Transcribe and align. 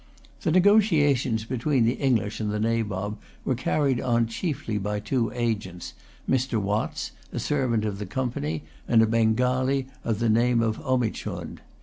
The 0.41 0.51
negotiations 0.51 1.45
between 1.45 1.85
the 1.85 1.93
English 1.93 2.39
and 2.39 2.51
the 2.51 2.59
Nabob 2.59 3.19
were 3.45 3.53
carried 3.53 4.01
on 4.01 4.25
chiefly 4.25 4.79
by 4.79 4.99
two 4.99 5.31
agents, 5.35 5.93
Mr. 6.27 6.59
Watts, 6.59 7.11
a 7.31 7.37
servant 7.37 7.85
of 7.85 7.99
the 7.99 8.07
Company, 8.07 8.63
and 8.87 9.03
a 9.03 9.05
Bengalee 9.05 9.85
of 10.03 10.17
the 10.17 10.27
name 10.27 10.63
of 10.63 10.79
Omichund. 10.83 11.59